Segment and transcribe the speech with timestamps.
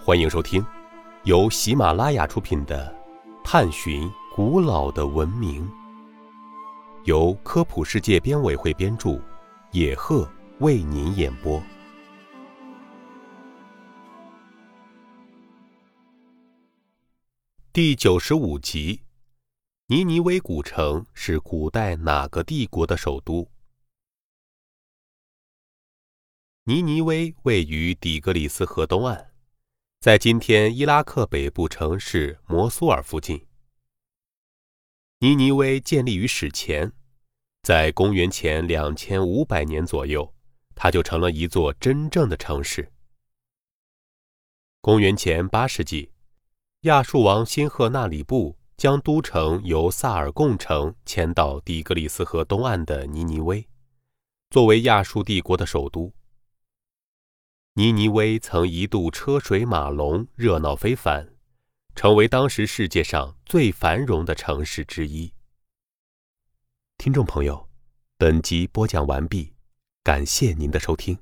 [0.00, 0.64] 欢迎收听
[1.24, 2.96] 由喜马拉雅出品的
[3.44, 5.68] 《探寻古老的文明》，
[7.04, 9.20] 由科普世界编委会编著，
[9.72, 10.26] 野鹤
[10.60, 11.62] 为您演播。
[17.72, 19.02] 第九十五集：
[19.88, 23.46] 尼尼微古城是古代哪个帝国的首都？
[26.64, 29.30] 尼尼微位于底格里斯河东岸，
[30.00, 33.44] 在今天伊拉克北部城市摩苏尔附近。
[35.18, 36.92] 尼尼微建立于史前，
[37.64, 40.32] 在公元前两千五百年左右，
[40.76, 42.92] 它就成了一座真正的城市。
[44.80, 46.12] 公元前八世纪，
[46.82, 53.66] 亚述王辛赫纳里布将都城由萨尔贡城迁到底格里斯河东岸的尼尼微，
[54.50, 56.12] 作为亚述帝国的首都。
[57.78, 61.30] 尼尼微曾一度车水马龙、热闹非凡，
[61.94, 65.32] 成为当时世界上最繁荣的城市之一。
[66.96, 67.68] 听众朋友，
[68.16, 69.52] 本集播讲完毕，
[70.02, 71.16] 感谢您的收听。